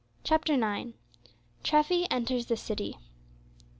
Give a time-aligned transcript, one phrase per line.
[0.23, 0.93] CHAPTER IX.
[1.63, 2.97] TREFFY ENTERS THE CITY.